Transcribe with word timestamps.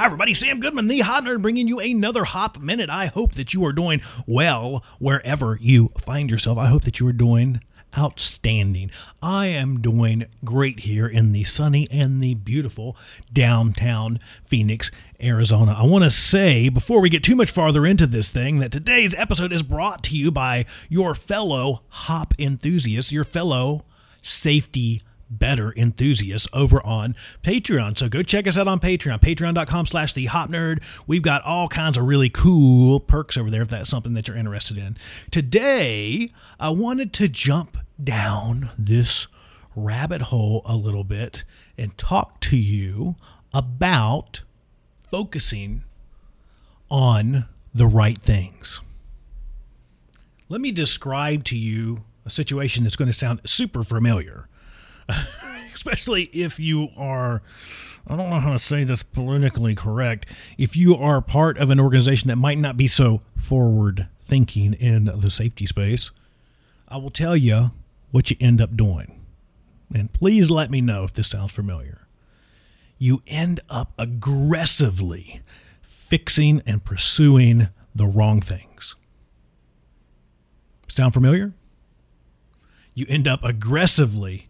Hi, 0.00 0.06
everybody. 0.06 0.32
Sam 0.32 0.60
Goodman, 0.60 0.88
the 0.88 1.00
Hop 1.00 1.24
Nerd, 1.24 1.42
bringing 1.42 1.68
you 1.68 1.78
another 1.78 2.24
Hop 2.24 2.58
Minute. 2.58 2.88
I 2.88 3.04
hope 3.04 3.34
that 3.34 3.52
you 3.52 3.62
are 3.66 3.72
doing 3.74 4.00
well 4.26 4.82
wherever 4.98 5.58
you 5.60 5.92
find 5.98 6.30
yourself. 6.30 6.56
I 6.56 6.68
hope 6.68 6.84
that 6.84 7.00
you 7.00 7.06
are 7.08 7.12
doing 7.12 7.60
outstanding. 7.98 8.90
I 9.22 9.48
am 9.48 9.82
doing 9.82 10.24
great 10.42 10.80
here 10.80 11.06
in 11.06 11.32
the 11.32 11.44
sunny 11.44 11.86
and 11.90 12.22
the 12.22 12.32
beautiful 12.32 12.96
downtown 13.30 14.20
Phoenix, 14.42 14.90
Arizona. 15.22 15.76
I 15.78 15.82
want 15.82 16.04
to 16.04 16.10
say, 16.10 16.70
before 16.70 17.02
we 17.02 17.10
get 17.10 17.22
too 17.22 17.36
much 17.36 17.50
farther 17.50 17.84
into 17.84 18.06
this 18.06 18.32
thing, 18.32 18.58
that 18.60 18.72
today's 18.72 19.14
episode 19.16 19.52
is 19.52 19.62
brought 19.62 20.02
to 20.04 20.16
you 20.16 20.30
by 20.30 20.64
your 20.88 21.14
fellow 21.14 21.82
hop 21.90 22.32
enthusiasts, 22.38 23.12
your 23.12 23.24
fellow 23.24 23.84
safety 24.22 25.02
better 25.30 25.72
enthusiasts 25.76 26.48
over 26.52 26.84
on 26.84 27.14
Patreon. 27.42 27.96
So 27.96 28.08
go 28.08 28.22
check 28.22 28.46
us 28.46 28.56
out 28.58 28.68
on 28.68 28.80
Patreon, 28.80 29.20
patreon.com 29.20 29.86
slash 29.86 30.12
the 30.12 30.26
hop 30.26 30.50
nerd. 30.50 30.82
We've 31.06 31.22
got 31.22 31.42
all 31.44 31.68
kinds 31.68 31.96
of 31.96 32.04
really 32.04 32.28
cool 32.28 33.00
perks 33.00 33.36
over 33.36 33.50
there 33.50 33.62
if 33.62 33.68
that's 33.68 33.88
something 33.88 34.14
that 34.14 34.28
you're 34.28 34.36
interested 34.36 34.76
in. 34.76 34.96
Today, 35.30 36.30
I 36.58 36.70
wanted 36.70 37.12
to 37.14 37.28
jump 37.28 37.76
down 38.02 38.70
this 38.76 39.28
rabbit 39.76 40.22
hole 40.22 40.62
a 40.64 40.76
little 40.76 41.04
bit 41.04 41.44
and 41.78 41.96
talk 41.96 42.40
to 42.40 42.56
you 42.56 43.16
about 43.54 44.42
focusing 45.10 45.84
on 46.90 47.46
the 47.72 47.86
right 47.86 48.20
things. 48.20 48.80
Let 50.48 50.60
me 50.60 50.72
describe 50.72 51.44
to 51.44 51.56
you 51.56 52.04
a 52.26 52.30
situation 52.30 52.82
that's 52.82 52.96
going 52.96 53.06
to 53.06 53.12
sound 53.12 53.40
super 53.46 53.82
familiar. 53.82 54.48
especially 55.74 56.24
if 56.32 56.58
you 56.58 56.88
are 56.96 57.42
I 58.06 58.16
don't 58.16 58.30
know 58.30 58.40
how 58.40 58.52
to 58.54 58.58
say 58.58 58.84
this 58.84 59.02
politically 59.02 59.74
correct. 59.74 60.26
If 60.58 60.76
you 60.76 60.96
are 60.96 61.20
part 61.20 61.58
of 61.58 61.70
an 61.70 61.78
organization 61.78 62.28
that 62.28 62.36
might 62.36 62.58
not 62.58 62.76
be 62.76 62.86
so 62.86 63.22
forward 63.36 64.08
thinking 64.18 64.74
in 64.74 65.04
the 65.04 65.30
safety 65.30 65.66
space, 65.66 66.10
I 66.88 66.96
will 66.96 67.10
tell 67.10 67.36
you 67.36 67.70
what 68.10 68.30
you 68.30 68.36
end 68.40 68.60
up 68.60 68.76
doing. 68.76 69.20
And 69.94 70.12
please 70.12 70.50
let 70.50 70.70
me 70.70 70.80
know 70.80 71.04
if 71.04 71.12
this 71.12 71.28
sounds 71.28 71.52
familiar. 71.52 72.06
You 72.98 73.22
end 73.26 73.60
up 73.68 73.92
aggressively 73.98 75.42
fixing 75.80 76.62
and 76.66 76.84
pursuing 76.84 77.68
the 77.94 78.06
wrong 78.06 78.40
things. 78.40 78.96
Sound 80.88 81.14
familiar? 81.14 81.52
You 82.94 83.06
end 83.08 83.28
up 83.28 83.44
aggressively 83.44 84.49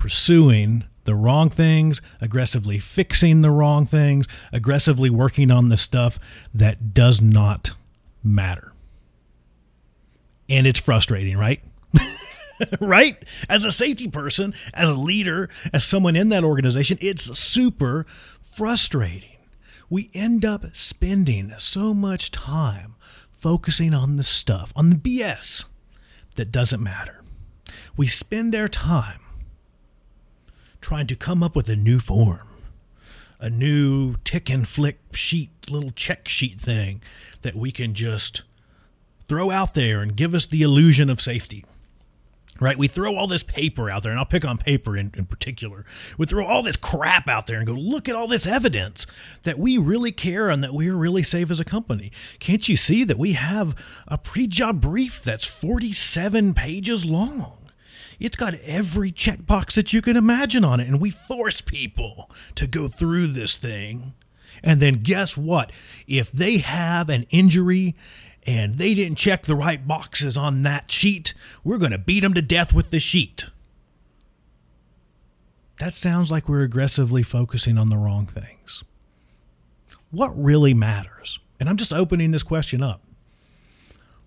pursuing 0.00 0.84
the 1.04 1.14
wrong 1.14 1.48
things, 1.50 2.00
aggressively 2.20 2.78
fixing 2.78 3.42
the 3.42 3.50
wrong 3.50 3.86
things, 3.86 4.26
aggressively 4.52 5.10
working 5.10 5.50
on 5.50 5.68
the 5.68 5.76
stuff 5.76 6.18
that 6.52 6.92
does 6.92 7.20
not 7.20 7.72
matter. 8.24 8.72
And 10.48 10.66
it's 10.66 10.80
frustrating, 10.80 11.36
right? 11.36 11.62
right? 12.80 13.24
As 13.48 13.64
a 13.64 13.70
safety 13.70 14.08
person, 14.08 14.52
as 14.74 14.88
a 14.88 14.94
leader, 14.94 15.48
as 15.72 15.84
someone 15.84 16.16
in 16.16 16.28
that 16.30 16.44
organization, 16.44 16.98
it's 17.00 17.38
super 17.38 18.04
frustrating. 18.42 19.36
We 19.88 20.10
end 20.14 20.44
up 20.44 20.64
spending 20.74 21.52
so 21.58 21.94
much 21.94 22.30
time 22.30 22.96
focusing 23.30 23.94
on 23.94 24.16
the 24.16 24.24
stuff, 24.24 24.72
on 24.76 24.90
the 24.90 24.96
BS 24.96 25.64
that 26.34 26.52
doesn't 26.52 26.82
matter. 26.82 27.22
We 27.96 28.06
spend 28.06 28.54
our 28.54 28.68
time 28.68 29.20
trying 30.80 31.06
to 31.06 31.16
come 31.16 31.42
up 31.42 31.54
with 31.54 31.68
a 31.68 31.76
new 31.76 31.98
form, 31.98 32.48
a 33.38 33.50
new 33.50 34.16
tick 34.24 34.50
and 34.50 34.66
flick 34.66 34.98
sheet, 35.12 35.50
little 35.70 35.90
check 35.90 36.28
sheet 36.28 36.60
thing 36.60 37.02
that 37.42 37.54
we 37.54 37.70
can 37.70 37.94
just 37.94 38.42
throw 39.28 39.50
out 39.50 39.74
there 39.74 40.00
and 40.00 40.16
give 40.16 40.34
us 40.34 40.46
the 40.46 40.62
illusion 40.62 41.08
of 41.08 41.20
safety. 41.20 41.64
Right? 42.58 42.76
We 42.76 42.88
throw 42.88 43.16
all 43.16 43.26
this 43.26 43.42
paper 43.42 43.88
out 43.88 44.02
there, 44.02 44.12
and 44.12 44.18
I'll 44.18 44.26
pick 44.26 44.44
on 44.44 44.58
paper 44.58 44.94
in, 44.94 45.12
in 45.16 45.24
particular. 45.24 45.86
We 46.18 46.26
throw 46.26 46.44
all 46.44 46.62
this 46.62 46.76
crap 46.76 47.26
out 47.26 47.46
there 47.46 47.56
and 47.56 47.66
go, 47.66 47.72
look 47.72 48.06
at 48.06 48.14
all 48.14 48.28
this 48.28 48.46
evidence 48.46 49.06
that 49.44 49.58
we 49.58 49.78
really 49.78 50.12
care 50.12 50.50
and 50.50 50.62
that 50.62 50.74
we're 50.74 50.96
really 50.96 51.22
safe 51.22 51.50
as 51.50 51.58
a 51.58 51.64
company. 51.64 52.12
Can't 52.38 52.68
you 52.68 52.76
see 52.76 53.02
that 53.04 53.18
we 53.18 53.32
have 53.32 53.74
a 54.06 54.18
pre 54.18 54.46
job 54.46 54.78
brief 54.82 55.22
that's 55.22 55.46
47 55.46 56.52
pages 56.52 57.06
long? 57.06 57.59
It's 58.20 58.36
got 58.36 58.54
every 58.62 59.10
checkbox 59.10 59.72
that 59.72 59.92
you 59.94 60.02
can 60.02 60.16
imagine 60.16 60.64
on 60.64 60.78
it. 60.78 60.86
And 60.86 61.00
we 61.00 61.10
force 61.10 61.62
people 61.62 62.30
to 62.54 62.66
go 62.66 62.86
through 62.86 63.28
this 63.28 63.56
thing. 63.56 64.12
And 64.62 64.78
then 64.78 65.02
guess 65.02 65.38
what? 65.38 65.72
If 66.06 66.30
they 66.30 66.58
have 66.58 67.08
an 67.08 67.26
injury 67.30 67.96
and 68.46 68.76
they 68.76 68.92
didn't 68.92 69.16
check 69.16 69.44
the 69.44 69.54
right 69.54 69.88
boxes 69.88 70.36
on 70.36 70.62
that 70.62 70.90
sheet, 70.90 71.32
we're 71.64 71.78
going 71.78 71.92
to 71.92 71.98
beat 71.98 72.20
them 72.20 72.34
to 72.34 72.42
death 72.42 72.74
with 72.74 72.90
the 72.90 73.00
sheet. 73.00 73.46
That 75.78 75.94
sounds 75.94 76.30
like 76.30 76.46
we're 76.46 76.62
aggressively 76.62 77.22
focusing 77.22 77.78
on 77.78 77.88
the 77.88 77.96
wrong 77.96 78.26
things. 78.26 78.84
What 80.10 80.30
really 80.36 80.74
matters? 80.74 81.38
And 81.58 81.70
I'm 81.70 81.78
just 81.78 81.92
opening 81.92 82.32
this 82.32 82.42
question 82.42 82.82
up. 82.82 83.00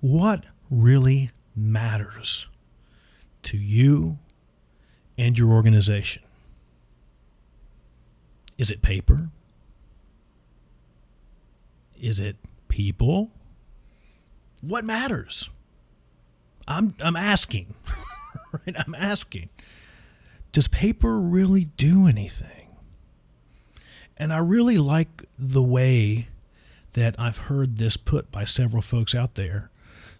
What 0.00 0.44
really 0.70 1.30
matters? 1.54 2.46
To 3.44 3.56
you 3.56 4.18
and 5.18 5.38
your 5.38 5.50
organization? 5.50 6.22
Is 8.58 8.70
it 8.70 8.82
paper? 8.82 9.30
Is 12.00 12.18
it 12.18 12.36
people? 12.68 13.30
What 14.60 14.84
matters? 14.84 15.50
I'm 16.68 16.94
I'm 17.00 17.16
asking. 17.16 17.74
right? 18.52 18.76
I'm 18.78 18.94
asking. 18.94 19.48
Does 20.52 20.68
paper 20.68 21.18
really 21.18 21.66
do 21.76 22.06
anything? 22.06 22.68
And 24.16 24.32
I 24.32 24.38
really 24.38 24.78
like 24.78 25.24
the 25.38 25.62
way 25.62 26.28
that 26.92 27.14
I've 27.18 27.38
heard 27.38 27.78
this 27.78 27.96
put 27.96 28.30
by 28.30 28.44
several 28.44 28.82
folks 28.82 29.14
out 29.14 29.34
there, 29.34 29.70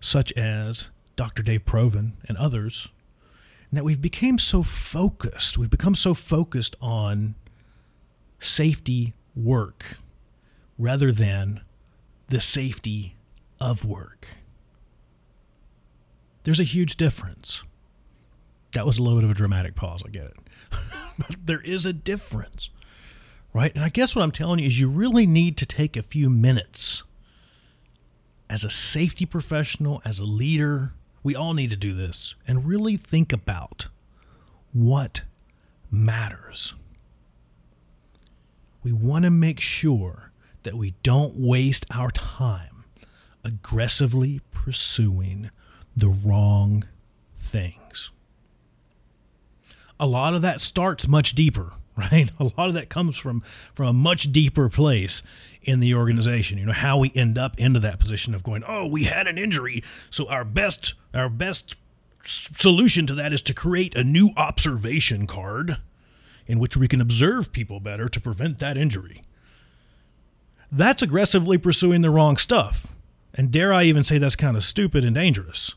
such 0.00 0.32
as 0.32 0.88
Dr. 1.16 1.42
Dave 1.42 1.64
Provan 1.66 2.12
and 2.26 2.36
others, 2.38 2.88
and 3.72 3.78
that 3.78 3.84
we've 3.84 4.02
become 4.02 4.38
so 4.38 4.62
focused. 4.62 5.56
We've 5.56 5.70
become 5.70 5.94
so 5.94 6.12
focused 6.12 6.76
on 6.82 7.36
safety 8.38 9.14
work 9.34 9.96
rather 10.78 11.10
than 11.10 11.62
the 12.28 12.42
safety 12.42 13.16
of 13.58 13.82
work. 13.82 14.28
There's 16.44 16.60
a 16.60 16.64
huge 16.64 16.98
difference. 16.98 17.62
That 18.74 18.84
was 18.84 18.98
a 18.98 19.02
little 19.02 19.18
bit 19.18 19.24
of 19.24 19.30
a 19.30 19.34
dramatic 19.34 19.74
pause, 19.74 20.02
I 20.04 20.10
get 20.10 20.24
it. 20.24 20.36
but 21.18 21.36
there 21.42 21.62
is 21.62 21.86
a 21.86 21.94
difference, 21.94 22.68
right? 23.54 23.74
And 23.74 23.82
I 23.82 23.88
guess 23.88 24.14
what 24.14 24.20
I'm 24.22 24.32
telling 24.32 24.58
you 24.58 24.66
is 24.66 24.78
you 24.78 24.90
really 24.90 25.26
need 25.26 25.56
to 25.56 25.64
take 25.64 25.96
a 25.96 26.02
few 26.02 26.28
minutes 26.28 27.04
as 28.50 28.64
a 28.64 28.70
safety 28.70 29.24
professional, 29.24 30.02
as 30.04 30.18
a 30.18 30.24
leader, 30.24 30.92
we 31.22 31.36
all 31.36 31.54
need 31.54 31.70
to 31.70 31.76
do 31.76 31.92
this 31.92 32.34
and 32.46 32.66
really 32.66 32.96
think 32.96 33.32
about 33.32 33.88
what 34.72 35.22
matters. 35.90 36.74
We 38.82 38.92
want 38.92 39.24
to 39.24 39.30
make 39.30 39.60
sure 39.60 40.32
that 40.64 40.74
we 40.74 40.94
don't 41.02 41.34
waste 41.36 41.86
our 41.94 42.10
time 42.10 42.84
aggressively 43.44 44.40
pursuing 44.50 45.50
the 45.96 46.08
wrong 46.08 46.84
things. 47.38 48.10
A 50.00 50.06
lot 50.06 50.34
of 50.34 50.42
that 50.42 50.60
starts 50.60 51.06
much 51.06 51.34
deeper, 51.34 51.72
right? 51.96 52.30
A 52.38 52.44
lot 52.56 52.68
of 52.68 52.74
that 52.74 52.88
comes 52.88 53.18
from 53.18 53.42
from 53.74 53.86
a 53.86 53.92
much 53.92 54.32
deeper 54.32 54.68
place 54.68 55.22
in 55.62 55.80
the 55.80 55.94
organization. 55.94 56.58
You 56.58 56.66
know 56.66 56.72
how 56.72 56.98
we 56.98 57.12
end 57.14 57.38
up 57.38 57.58
into 57.58 57.80
that 57.80 57.98
position 57.98 58.34
of 58.34 58.42
going, 58.42 58.64
"Oh, 58.66 58.86
we 58.86 59.04
had 59.04 59.26
an 59.26 59.38
injury, 59.38 59.82
so 60.10 60.28
our 60.28 60.44
best 60.44 60.94
our 61.12 61.28
best 61.28 61.76
solution 62.24 63.06
to 63.06 63.14
that 63.14 63.32
is 63.32 63.42
to 63.42 63.54
create 63.54 63.94
a 63.94 64.04
new 64.04 64.30
observation 64.36 65.26
card 65.26 65.78
in 66.46 66.58
which 66.58 66.76
we 66.76 66.88
can 66.88 67.00
observe 67.00 67.52
people 67.52 67.80
better 67.80 68.08
to 68.08 68.20
prevent 68.20 68.58
that 68.58 68.76
injury." 68.76 69.22
That's 70.70 71.02
aggressively 71.02 71.58
pursuing 71.58 72.00
the 72.00 72.10
wrong 72.10 72.38
stuff. 72.38 72.94
And 73.34 73.50
dare 73.50 73.72
I 73.72 73.84
even 73.84 74.04
say 74.04 74.16
that's 74.16 74.36
kind 74.36 74.56
of 74.56 74.64
stupid 74.64 75.04
and 75.04 75.14
dangerous. 75.14 75.74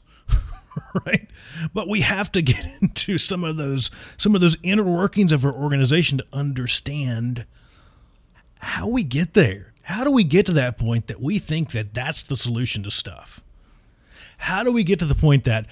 right? 1.06 1.30
But 1.74 1.88
we 1.88 2.02
have 2.02 2.32
to 2.34 2.42
get 2.42 2.66
into 2.82 3.18
some 3.18 3.44
of 3.44 3.58
those 3.58 3.92
some 4.18 4.36
of 4.36 4.42
those 4.42 4.58
inner 4.64 4.84
workings 4.84 5.32
of 5.32 5.46
our 5.46 5.54
organization 5.54 6.18
to 6.18 6.26
understand 6.34 7.46
how 8.60 8.88
we 8.88 9.04
get 9.04 9.34
there. 9.34 9.74
How 9.84 10.04
do 10.04 10.12
we 10.12 10.24
get 10.24 10.48
to 10.48 10.54
that 10.54 10.80
point 10.80 11.08
that 11.08 11.22
we 11.22 11.38
think 11.38 11.72
that 11.72 11.94
that's 11.94 12.24
the 12.24 12.36
solution 12.36 12.82
to 12.84 12.92
stuff? 12.92 13.42
How 14.40 14.64
do 14.64 14.72
we 14.72 14.84
get 14.84 15.00
to 15.00 15.06
the 15.06 15.16
point 15.16 15.44
that 15.44 15.68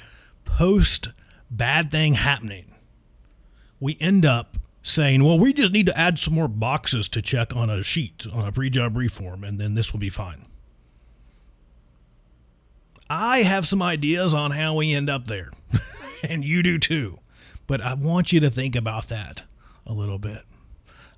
post 0.45 1.09
bad 1.49 1.91
thing 1.91 2.15
happening, 2.15 2.73
we 3.79 3.97
end 3.99 4.25
up 4.25 4.57
saying, 4.81 5.23
well, 5.23 5.39
we 5.39 5.53
just 5.53 5.71
need 5.71 5.85
to 5.85 5.97
add 5.97 6.19
some 6.19 6.33
more 6.33 6.47
boxes 6.47 7.07
to 7.09 7.21
check 7.21 7.55
on 7.55 7.69
a 7.69 7.83
sheet, 7.83 8.25
on 8.31 8.47
a 8.47 8.51
pre 8.51 8.69
job 8.69 8.97
reform, 8.97 9.43
and 9.43 9.59
then 9.59 9.75
this 9.75 9.93
will 9.93 9.99
be 9.99 10.09
fine. 10.09 10.45
I 13.15 13.43
have 13.43 13.67
some 13.67 13.83
ideas 13.83 14.33
on 14.33 14.49
how 14.49 14.73
we 14.73 14.91
end 14.91 15.07
up 15.07 15.27
there, 15.27 15.51
and 16.23 16.43
you 16.43 16.63
do 16.63 16.79
too. 16.79 17.19
But 17.67 17.79
I 17.79 17.93
want 17.93 18.33
you 18.33 18.39
to 18.39 18.49
think 18.49 18.75
about 18.75 19.07
that 19.09 19.43
a 19.85 19.93
little 19.93 20.17
bit. 20.17 20.41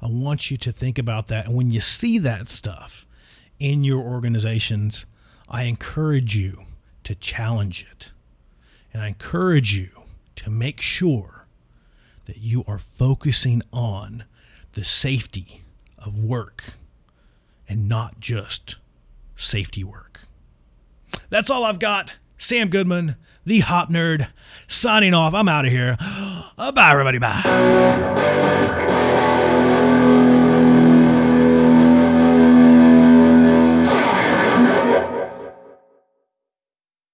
I 0.02 0.08
want 0.08 0.52
you 0.52 0.58
to 0.58 0.74
think 0.74 0.98
about 0.98 1.30
that. 1.30 1.46
And 1.46 1.56
when 1.56 1.72
you 1.72 1.80
see 1.80 2.18
that 2.18 2.50
stuff 2.50 3.06
in 3.60 3.86
your 3.86 4.00
organizations, 4.00 5.06
I 5.48 5.64
encourage 5.64 6.36
you 6.36 6.66
to 7.06 7.16
challenge 7.16 7.88
it. 7.90 8.12
And 8.92 9.02
I 9.02 9.08
encourage 9.08 9.74
you 9.74 9.90
to 10.36 10.50
make 10.50 10.82
sure 10.82 11.46
that 12.26 12.40
you 12.40 12.66
are 12.68 12.78
focusing 12.78 13.62
on 13.72 14.26
the 14.74 14.84
safety 14.84 15.62
of 15.98 16.22
work 16.22 16.74
and 17.70 17.88
not 17.88 18.20
just 18.20 18.76
safety 19.38 19.84
work. 19.86 20.28
That's 21.30 21.50
all 21.50 21.64
I've 21.64 21.80
got. 21.80 22.16
Sam 22.38 22.70
Goodman, 22.70 23.16
the 23.46 23.60
Hop 23.62 23.90
Nerd, 23.90 24.28
signing 24.68 25.14
off. 25.14 25.34
I'm 25.34 25.50
out 25.50 25.66
of 25.66 25.72
here. 25.72 25.98
Uh, 26.58 26.72
bye, 26.72 26.90
everybody. 26.90 27.18
Bye. 27.18 27.42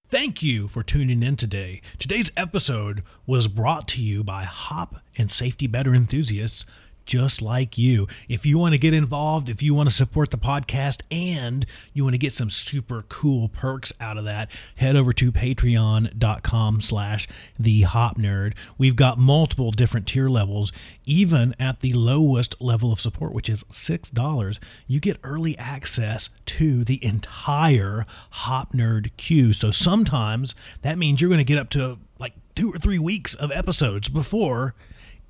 Thank 0.08 0.44
you 0.44 0.68
for 0.68 0.84
tuning 0.84 1.24
in 1.24 1.34
today. 1.34 1.82
Today's 1.98 2.30
episode 2.36 3.02
was 3.26 3.48
brought 3.48 3.88
to 3.88 4.00
you 4.00 4.22
by 4.22 4.44
Hop 4.44 4.96
and 5.18 5.28
Safety 5.28 5.66
Better 5.66 5.92
enthusiasts 5.92 6.64
just 7.06 7.42
like 7.42 7.76
you. 7.78 8.06
If 8.28 8.46
you 8.46 8.58
want 8.58 8.74
to 8.74 8.78
get 8.78 8.94
involved, 8.94 9.48
if 9.48 9.62
you 9.62 9.74
want 9.74 9.88
to 9.88 9.94
support 9.94 10.30
the 10.30 10.38
podcast, 10.38 11.02
and 11.10 11.66
you 11.92 12.04
want 12.04 12.14
to 12.14 12.18
get 12.18 12.32
some 12.32 12.50
super 12.50 13.02
cool 13.08 13.48
perks 13.48 13.92
out 14.00 14.16
of 14.16 14.24
that, 14.24 14.50
head 14.76 14.96
over 14.96 15.12
to 15.14 15.32
patreon.com 15.32 16.80
slash 16.80 17.28
the 17.58 17.82
hop 17.82 18.18
nerd. 18.18 18.54
We've 18.78 18.96
got 18.96 19.18
multiple 19.18 19.70
different 19.70 20.06
tier 20.06 20.28
levels. 20.28 20.72
Even 21.04 21.54
at 21.58 21.80
the 21.80 21.92
lowest 21.92 22.60
level 22.60 22.92
of 22.92 23.00
support, 23.00 23.32
which 23.32 23.48
is 23.48 23.64
$6, 23.64 24.58
you 24.86 25.00
get 25.00 25.18
early 25.22 25.58
access 25.58 26.30
to 26.46 26.84
the 26.84 27.04
entire 27.04 28.06
hop 28.30 28.72
nerd 28.72 29.10
queue. 29.16 29.52
So 29.52 29.70
sometimes 29.70 30.54
that 30.82 30.98
means 30.98 31.20
you're 31.20 31.30
going 31.30 31.38
to 31.38 31.44
get 31.44 31.58
up 31.58 31.70
to 31.70 31.98
like 32.18 32.34
two 32.54 32.72
or 32.72 32.78
three 32.78 32.98
weeks 32.98 33.34
of 33.34 33.50
episodes 33.50 34.08
before 34.08 34.74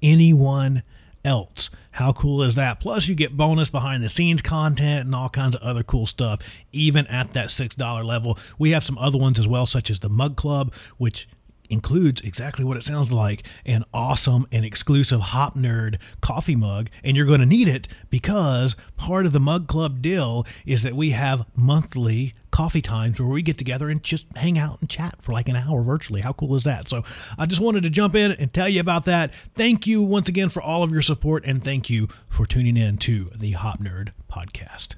anyone 0.02 0.82
else. 1.24 1.70
How 1.92 2.12
cool 2.12 2.42
is 2.42 2.54
that? 2.54 2.80
Plus, 2.80 3.06
you 3.08 3.14
get 3.14 3.36
bonus 3.36 3.68
behind 3.68 4.02
the 4.02 4.08
scenes 4.08 4.40
content 4.40 5.04
and 5.04 5.14
all 5.14 5.28
kinds 5.28 5.54
of 5.54 5.62
other 5.62 5.82
cool 5.82 6.06
stuff, 6.06 6.40
even 6.72 7.06
at 7.08 7.34
that 7.34 7.48
$6 7.48 8.04
level. 8.04 8.38
We 8.58 8.70
have 8.70 8.84
some 8.84 8.96
other 8.98 9.18
ones 9.18 9.38
as 9.38 9.46
well, 9.46 9.66
such 9.66 9.90
as 9.90 10.00
the 10.00 10.08
Mug 10.08 10.36
Club, 10.36 10.72
which 10.96 11.28
includes 11.68 12.20
exactly 12.20 12.64
what 12.64 12.76
it 12.76 12.82
sounds 12.82 13.10
like 13.10 13.42
an 13.64 13.84
awesome 13.94 14.46
and 14.52 14.64
exclusive 14.64 15.20
Hop 15.20 15.56
Nerd 15.56 15.98
coffee 16.20 16.56
mug. 16.56 16.90
And 17.02 17.16
you're 17.16 17.26
going 17.26 17.40
to 17.40 17.46
need 17.46 17.68
it 17.68 17.88
because 18.10 18.76
part 18.96 19.26
of 19.26 19.32
the 19.32 19.40
Mug 19.40 19.66
Club 19.68 20.02
deal 20.02 20.46
is 20.66 20.82
that 20.82 20.96
we 20.96 21.10
have 21.10 21.46
monthly 21.54 22.34
coffee 22.52 22.82
times 22.82 23.18
where 23.18 23.28
we 23.28 23.42
get 23.42 23.58
together 23.58 23.88
and 23.88 24.02
just 24.02 24.24
hang 24.36 24.58
out 24.58 24.80
and 24.80 24.88
chat 24.88 25.20
for 25.20 25.32
like 25.32 25.48
an 25.48 25.56
hour 25.56 25.82
virtually. 25.82 26.20
How 26.20 26.32
cool 26.32 26.54
is 26.54 26.64
that? 26.64 26.86
So 26.86 27.02
I 27.36 27.46
just 27.46 27.60
wanted 27.60 27.82
to 27.82 27.90
jump 27.90 28.14
in 28.14 28.32
and 28.32 28.52
tell 28.52 28.68
you 28.68 28.80
about 28.80 29.06
that. 29.06 29.32
Thank 29.56 29.86
you 29.86 30.02
once 30.02 30.28
again 30.28 30.48
for 30.48 30.62
all 30.62 30.84
of 30.84 30.92
your 30.92 31.02
support 31.02 31.44
and 31.44 31.64
thank 31.64 31.90
you 31.90 32.08
for 32.28 32.46
tuning 32.46 32.76
in 32.76 32.98
to 32.98 33.30
the 33.34 33.52
Hop 33.52 33.80
Nerd 33.80 34.10
podcast. 34.30 34.94